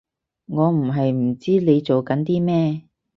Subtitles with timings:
[0.47, 2.81] 我唔係唔知你做緊啲咩